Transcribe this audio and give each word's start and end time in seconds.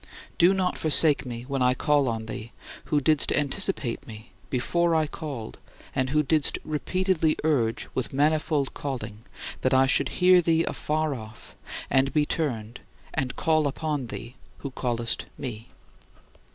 Do 0.39 0.55
not 0.55 0.79
forsake 0.79 1.27
me 1.27 1.43
when 1.43 1.61
I 1.61 1.75
call 1.75 2.07
on 2.09 2.25
thee, 2.25 2.53
who 2.85 2.99
didst 2.99 3.31
anticipate 3.31 4.07
me 4.07 4.31
before 4.49 4.95
I 4.95 5.05
called 5.05 5.59
and 5.93 6.09
who 6.09 6.23
didst 6.23 6.57
repeatedly 6.63 7.35
urge 7.43 7.87
with 7.93 8.11
manifold 8.11 8.73
calling 8.73 9.19
that 9.61 9.75
I 9.75 9.85
should 9.85 10.09
hear 10.17 10.41
thee 10.41 10.63
afar 10.63 11.13
off 11.13 11.55
and 11.87 12.11
be 12.11 12.25
turned 12.25 12.79
and 13.13 13.35
call 13.35 13.67
upon 13.67 14.07
thee, 14.07 14.37
who 14.57 14.71
callest 14.71 15.25
me. 15.37 15.67